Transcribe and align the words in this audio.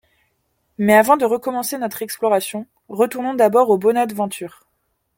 Mais, 0.79 0.95
avant 0.95 1.15
de 1.15 1.25
recommencer 1.25 1.77
notre 1.77 2.01
exploration, 2.01 2.65
retournons 2.89 3.35
d’abord 3.35 3.69
au 3.69 3.77
Bonadventure 3.77 4.63